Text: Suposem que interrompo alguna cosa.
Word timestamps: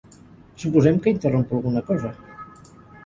Suposem 0.61 0.95
que 1.03 1.13
interrompo 1.15 1.51
alguna 1.57 1.85
cosa. 1.91 2.09